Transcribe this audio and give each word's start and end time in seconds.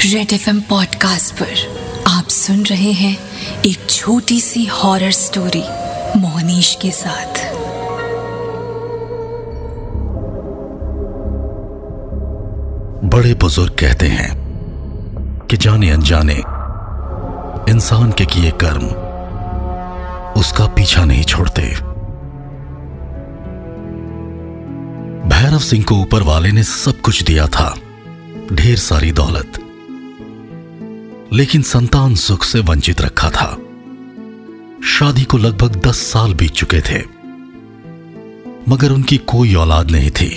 Red 0.00 0.32
F 0.32 0.50
podcast 0.50 1.34
पर 1.34 2.04
आप 2.08 2.28
सुन 2.28 2.62
रहे 2.62 2.92
हैं 2.92 3.18
एक 3.66 3.90
छोटी 3.90 4.40
सी 4.40 4.64
हॉरर 4.64 5.10
स्टोरी 5.10 5.62
मोहनीश 6.20 6.78
के 6.82 6.90
साथ। 6.90 7.54
बड़े 13.04 13.34
बुज़ुर्ग 13.34 13.72
कहते 13.72 14.06
हैं 14.06 14.30
कि 15.50 15.56
जाने 15.56 15.90
अनजाने 15.90 16.42
इंसान 17.72 18.12
के 18.12 18.26
किए 18.26 18.50
कर्म 18.50 18.86
उसका 20.40 20.66
पीछा 20.66 21.04
नहीं 21.04 21.22
छोड़ते। 21.22 21.62
भैरव 25.28 25.58
सिंह 25.58 25.84
को 25.84 25.94
ऊपर 25.94 26.22
वाले 26.22 26.52
ने 26.52 26.62
सब 26.62 27.00
कुछ 27.00 27.22
दिया 27.22 27.46
था। 27.46 27.74
ढेर 28.52 28.76
सारी 28.76 29.12
दौलत। 29.12 29.69
लेकिन 31.32 31.62
संतान 31.62 32.14
सुख 32.14 32.44
से 32.44 32.60
वंचित 32.60 33.00
रखा 33.00 33.30
था। 33.30 33.48
शादी 34.88 35.24
को 35.24 35.38
लगभग 35.38 35.76
दस 35.76 35.98
साल 36.02 36.34
बीत 36.34 36.52
चुके 36.52 36.80
थे, 36.80 36.98
मगर 38.68 38.92
उनकी 38.92 39.18
कोई 39.26 39.54
औलाद 39.54 39.90
नहीं 39.90 40.10
थी। 40.10 40.30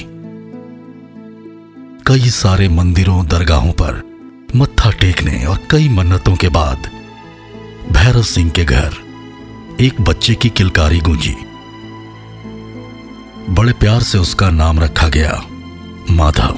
कई 2.07 2.29
सारे 2.31 2.69
मंदिरों, 2.69 3.25
दरगाहों 3.25 3.71
पर 3.71 4.01
मत्था 4.55 4.91
टेकने 4.91 5.43
और 5.45 5.59
कई 5.71 5.89
मन्नतों 5.89 6.35
के 6.35 6.49
बाद 6.49 6.89
भैरव 7.91 8.23
सिंह 8.23 8.49
के 8.49 8.65
घर 8.65 8.93
एक 9.81 10.01
बच्चे 10.01 10.35
की 10.35 10.49
किलकारी 10.49 10.99
गूंजी। 10.99 11.35
बड़े 13.49 13.73
प्यार 13.73 14.01
से 14.01 14.17
उसका 14.17 14.49
नाम 14.51 14.79
रखा 14.79 15.07
गया, 15.09 15.43
माधव। 16.11 16.57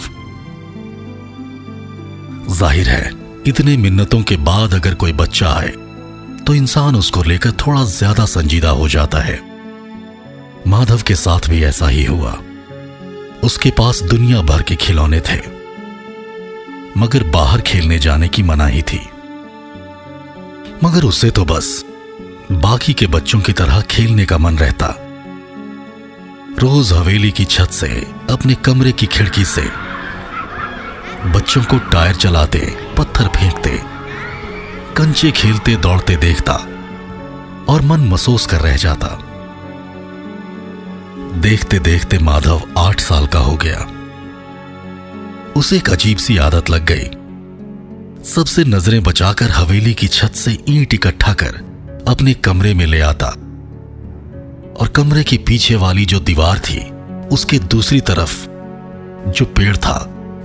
ज़ाहिर 2.54 2.90
है 2.90 3.25
इतने 3.48 3.76
मिन्नतों 3.78 4.22
के 4.22 4.36
बाद 4.38 4.74
अगर 4.74 4.94
कोई 4.94 5.14
बच्चा 5.14 5.50
आए 5.50 5.70
तो 6.46 6.54
इंसान 6.54 6.96
उसको 6.96 7.24
लेकर 7.24 7.52
थोड़ा 7.58 7.84
ज़्यादा 7.86 8.26
संजीदा 8.26 8.70
हो 8.70 8.88
जाता 8.90 9.20
है। 9.20 9.40
माधव 10.68 11.02
के 11.02 11.16
साथ 11.16 11.50
भी 11.50 11.64
ऐसा 11.64 11.88
ही 11.88 12.04
हुआ। 12.06 12.32
उसके 13.44 13.70
पास 13.70 14.02
दुनिया 14.04 14.42
भर 14.42 14.62
के 14.62 14.76
खिलौने 14.76 15.20
थे, 15.20 15.38
मगर 16.98 17.24
बाहर 17.30 17.62
खेलने 17.62 18.00
जाने 18.00 18.28
की 18.28 18.44
मनाही 18.44 18.82
थी। 18.84 19.00
मगर 20.84 21.04
उसे 21.04 21.30
तो 21.32 21.46
बस 21.46 21.84
बाकी 22.54 22.94
के 22.94 23.08
बच्चों 23.08 23.40
की 23.40 23.54
तरह 23.54 23.82
खेलने 23.82 24.26
का 24.26 24.38
मन 24.38 24.58
रहता। 24.58 24.88
रोज 26.60 26.92
हवेली 26.94 27.32
की 27.32 27.46
छत 27.46 27.72
से, 27.72 27.88
अपने 28.30 28.56
कमरे 28.56 28.92
की 28.92 29.06
खिड़की 29.08 29.46
से, 29.46 29.68
बच्चों 31.30 31.64
को 31.64 31.78
टायर 31.92 32.16
चलाते 32.18 32.60
पत्थर 32.98 33.28
फेंकते, 33.28 33.80
कंचे 34.96 35.32
खेलते, 35.32 35.76
दौड़ते 35.76 36.16
देखता 36.16 36.54
और 37.70 37.82
मन 37.82 38.00
महसूस 38.00 38.46
कर 38.46 38.62
रह 38.62 38.76
जाता। 38.76 39.08
देखते 41.42 41.80
देखते 41.80 42.18
माधव 42.18 42.62
आठ 42.78 43.00
साल 43.00 43.28
का 43.28 43.40
हो 43.40 43.56
गया। 43.56 43.86
उसे 45.56 45.78
एक 45.78 45.90
अजीब 45.90 46.18
सी 46.18 46.38
आदत 46.38 46.70
लग 46.70 46.86
गई। 46.86 48.24
सबसे 48.24 48.64
नज़रें 48.64 49.04
बचाकर 49.04 49.50
हवेली 49.52 49.94
की 49.94 50.08
छत 50.08 50.36
से 50.36 50.58
ईंट 50.70 50.94
इकट्ठा 50.94 51.34
कर 51.34 51.64
अपने 52.08 52.34
कमरे 52.34 52.74
में 52.74 52.86
ले 52.86 53.00
आता 53.00 53.28
और 54.80 54.88
कमरे 54.96 55.24
के 55.24 55.38
पीछे 55.38 55.76
वाली 55.76 56.06
जो 56.06 56.20
दीवार 56.20 56.60
थी, 56.60 56.80
उसके 57.28 57.60
दूसरी 57.60 58.02
तरफ़ 58.02 58.48
जो 59.30 59.46
पेड़ 59.46 59.78
था, 59.78 59.98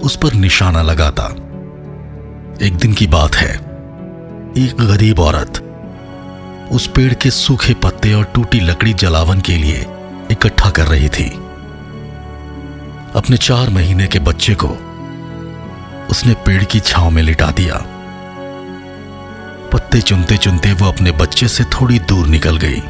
उस 0.02 0.16
पर 0.16 0.32
निशाना 0.32 0.82
लगाता। 0.82 1.28
एक 2.62 2.76
दिन 2.76 2.92
की 2.92 3.06
बात 3.06 3.34
है। 3.34 3.54
एक 4.58 4.80
गरीब 4.80 5.20
औरत 5.20 5.58
उस 6.72 6.86
पेड़ 6.86 7.14
के 7.14 7.30
सूखे 7.30 7.74
पत्ते 7.74 8.12
और 8.12 8.24
टूटी 8.24 8.60
लकड़ी 8.60 8.92
जलावन 8.94 9.40
के 9.40 9.56
लिए 9.56 9.86
इकट्ठा 10.30 10.70
कर 10.70 10.86
रही 10.86 11.08
थी। 11.08 11.24
अपने 13.16 13.36
चार 13.36 13.70
महीने 13.70 14.06
के 14.06 14.18
बच्चे 14.18 14.54
को 14.54 14.68
उसने 16.10 16.34
पेड़ 16.34 16.64
की 16.64 16.80
छांव 16.80 17.10
में 17.10 17.22
लिटा 17.22 17.50
दिया। 17.50 17.80
पत्ते 19.72 20.00
चुनते 20.00 20.36
चुनते 20.36 20.72
वो 20.72 20.88
अपने 20.88 21.12
बच्चे 21.12 21.48
से 21.48 21.64
थोड़ी 21.64 21.98
दूर 21.98 22.26
निकल 22.26 22.56
गई। 22.56 22.80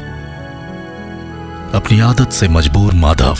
अपनी 1.73 1.99
आदत 1.99 2.31
से 2.31 2.47
मजबूर 2.47 2.93
माधव 2.93 3.37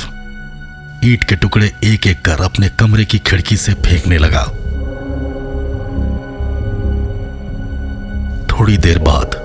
ईट 1.04 1.24
के 1.24 1.36
टुकड़े 1.36 1.72
एक 1.84 2.08
एक 2.08 2.22
कर 2.22 2.42
अपने 2.42 2.70
कमरे 2.70 3.06
की 3.06 3.20
खिड़की 3.20 3.58
से 3.58 3.74
फेंकने 3.74 4.18
लगा। 4.18 4.50
थोड़ी 8.62 8.78
देर 8.78 8.98
बाद 9.00 9.36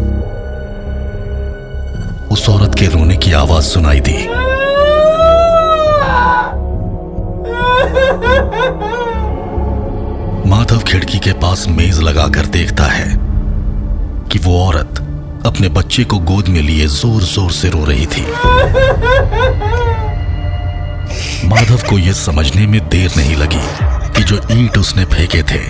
उस 2.33 2.49
औरत 2.49 2.75
के 2.79 2.87
रोने 2.87 3.17
की 3.17 3.33
आवाज़ 3.33 3.65
सुनाई 3.65 4.01
दी। 4.09 4.17
माधव 10.49 10.83
खिड़की 10.89 11.19
के 11.19 11.33
पास 11.33 11.65
मेज 11.69 12.01
लगाकर 12.01 12.47
देखता 12.57 12.87
है 12.87 13.09
कि 14.33 14.39
वो 14.39 14.59
औरत 14.65 15.01
अपने 15.47 15.69
बच्चे 15.69 16.05
को 16.05 16.19
गोद 16.31 16.49
में 16.49 16.61
लिए 16.61 16.87
ज़ोर 16.87 17.23
ज़ोर 17.23 17.51
से 17.53 17.69
रो 17.69 17.85
रही 17.85 18.07
थी। 18.07 18.27
माधव 21.49 21.89
को 21.89 21.99
यह 21.99 22.13
समझने 22.13 22.67
में 22.67 22.81
देर 22.89 23.17
नहीं 23.17 23.37
लगी 23.37 23.65
कि 24.17 24.23
जो 24.25 24.41
ईंट 24.51 24.79
उसने 24.79 25.05
फेंके 25.07 25.43
थे, 25.43 25.65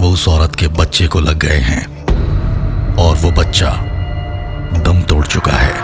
वो 0.00 0.12
उस 0.12 0.28
औरत 0.28 0.56
के 0.56 0.68
बच्चे 0.78 1.06
को 1.06 1.20
लग 1.20 1.38
गए 1.38 1.58
हैं। 1.62 2.03
और 3.14 3.20
वो 3.20 3.30
बच्चा 3.30 3.70
दम 4.78 5.02
तोड़ 5.02 5.26
चुका 5.26 5.52
है। 5.52 5.74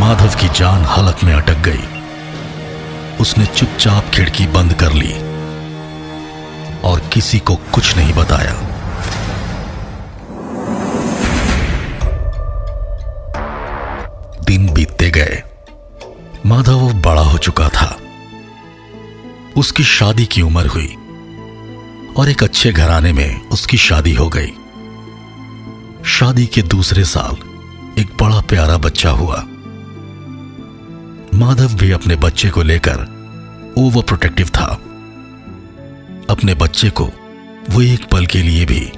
माधव 0.00 0.34
की 0.40 0.48
जान 0.48 0.84
हलक 0.84 1.24
में 1.24 1.34
अटक 1.34 1.58
गई। 1.58 1.84
उसने 3.16 3.46
चुपचाप 3.46 4.10
खिड़की 4.14 4.46
बंद 4.46 4.74
कर 4.74 4.92
ली 4.92 5.12
और 6.80 7.00
किसी 7.12 7.38
को 7.38 7.56
कुछ 7.56 7.96
नहीं 7.96 8.14
बताया। 8.14 8.52
दिन 14.44 14.68
बीतते 14.74 15.10
गए। 15.10 15.42
माधव 16.46 16.92
बड़ा 16.92 17.22
हो 17.22 17.38
चुका 17.38 17.68
था। 17.68 17.96
उसकी 19.56 19.84
शादी 19.84 20.26
की 20.26 20.42
उम्र 20.42 20.66
हुई 20.66 20.96
और 22.16 22.28
एक 22.28 22.42
अच्छे 22.42 22.72
घराने 22.72 23.12
में 23.12 23.48
उसकी 23.48 23.76
शादी 23.76 24.14
हो 24.14 24.28
गई। 24.28 24.52
शादी 26.06 26.46
के 26.46 26.62
दूसरे 26.62 27.04
साल 27.04 27.32
एक 28.00 28.06
बड़ा 28.22 28.40
प्यारा 28.40 28.76
बच्चा 28.76 29.10
हुआ। 29.10 29.36
माधव 31.34 31.74
भी 31.74 31.90
अपने 31.90 32.16
बच्चे 32.16 32.50
को 32.50 32.62
लेकर 32.62 32.94
ओवर 33.78 34.02
प्रोटेक्टिव 34.02 34.48
था। 34.48 34.64
अपने 36.30 36.54
बच्चे 36.54 36.90
को 36.90 37.10
वो 37.70 37.82
एक 37.82 38.04
पल 38.04 38.26
के 38.26 38.42
लिए 38.42 38.64
भी 38.64 38.92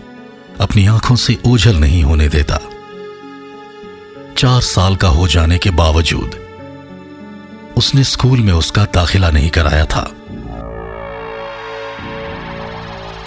अपनी 0.60 0.86
आँखों 0.86 1.16
से 1.16 1.36
ओझल 1.46 1.76
नहीं 1.76 2.02
होने 2.04 2.28
देता। 2.28 2.58
चार 4.38 4.60
साल 4.60 4.96
का 4.96 5.08
हो 5.08 5.28
जाने 5.28 5.58
के 5.58 5.70
बावजूद 5.70 6.36
उसने 7.76 8.04
स्कूल 8.04 8.40
में 8.40 8.52
उसका 8.52 8.84
दाखिला 8.84 9.30
नहीं 9.30 9.50
कराया 9.50 9.84
था। 9.84 10.12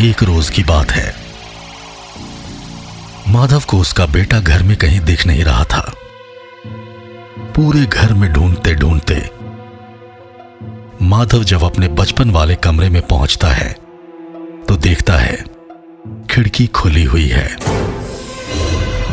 एक 0.01 0.23
रोज 0.23 0.49
की 0.49 0.63
बात 0.63 0.91
है। 0.91 1.30
माधव 3.27 3.63
को 3.67 3.77
उसका 3.77 4.05
बेटा 4.05 4.39
घर 4.39 4.63
में 4.63 4.75
कहीं 4.77 4.99
दिख 4.99 5.25
नहीं 5.27 5.43
रहा 5.43 5.63
था। 5.63 5.81
पूरे 7.55 7.85
घर 7.85 8.13
में 8.13 8.31
ढूंढते 8.33 8.73
ढूंढते 8.75 9.15
माधव 11.01 11.43
जब 11.43 11.63
अपने 11.63 11.87
बचपन 11.89 12.31
वाले 12.31 12.55
कमरे 12.55 12.89
में 12.89 13.01
पहुँचता 13.07 13.47
है 13.47 13.71
तो 14.67 14.75
देखता 14.77 15.13
है, 15.13 15.35
खिड़की 16.31 16.67
खुली 16.67 17.03
हुई 17.03 17.27
है। 17.27 17.47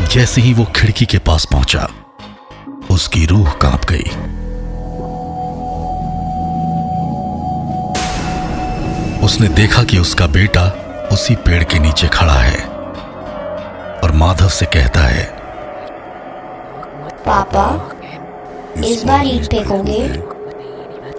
जैसे 0.07 0.41
ही 0.41 0.53
वो 0.53 0.65
खिड़की 0.75 1.05
के 1.05 1.17
पास 1.19 1.47
पहुँचा, 1.51 1.87
उसकी 2.91 3.25
रूह 3.25 3.51
काँप 3.61 3.85
गई। 3.89 4.09
उसने 9.25 9.47
देखा 9.47 9.83
कि 9.83 9.97
उसका 9.97 10.27
बेटा 10.27 10.65
उसी 11.11 11.35
पेड़ 11.35 11.63
के 11.63 11.79
नीचे 11.79 12.07
खड़ा 12.07 12.33
है। 12.33 12.68
और 14.03 14.11
माधव 14.15 14.49
से 14.49 14.65
कहता 14.65 15.01
है 15.01 15.23
पापा 17.25 17.65
इस 18.85 19.03
बार 19.03 19.27
ईट 19.27 19.45
फेंकोगे 19.45 20.07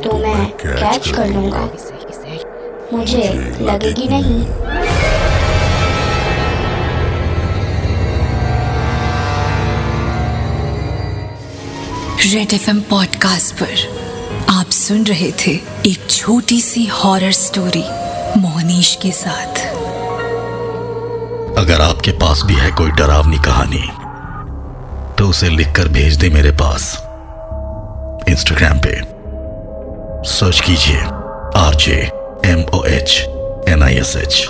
तो 0.03 0.17
मैं 0.19 0.47
कैच 0.57 1.09
कर 1.09 1.29
लूँगा। 1.29 1.69
मुझे 2.93 3.23
लगेगी 3.61 4.09
नहीं। 4.09 4.45
रेड 12.33 12.53
एफ़ 12.53 12.69
एम 12.71 12.81
पॉडकास्ट 12.91 13.55
पर 13.55 14.45
आप 14.51 14.71
सुन 14.71 15.05
रहे 15.05 15.31
थे 15.41 15.53
एक 15.87 16.07
छोटी 16.11 16.61
सी 16.61 16.87
हॉरर 16.95 17.33
स्टोरी 17.33 17.85
मोहनीश 18.41 18.95
के 19.03 19.13
साथ। 19.13 19.60
अगर 21.61 21.81
आपके 21.81 22.11
पास 22.11 22.43
भी 22.47 22.55
है 22.55 22.71
कोई 22.71 22.91
डरावनी 22.91 23.39
कहानी 23.39 23.83
तो 25.19 25.29
उसे 25.29 25.49
लिखकर 25.49 25.89
भेज 25.89 26.17
दे 26.17 26.29
मेरे 26.29 26.51
पास। 26.53 26.85
इंस्टाग्राम 28.29 28.79
पे। 28.79 28.95
सर्च 30.31 30.61
कीजिए। 30.61 31.01
R 31.57 31.75
J 31.75 31.99
M 32.47 32.65
O 32.75 32.83
H 32.85 33.19
N 33.69 33.83
I 33.83 33.95
S 33.95 34.17
H 34.17 34.47